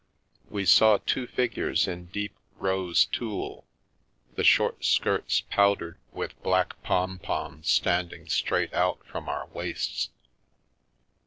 [0.49, 3.65] We saw two figures in deep rose tulle,
[4.33, 10.09] the short skirts pow dered with black pompons standing straight out from our waists.